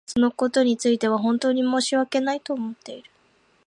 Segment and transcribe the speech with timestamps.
[0.07, 3.11] そのことについては本当に申し訳ないと思っている。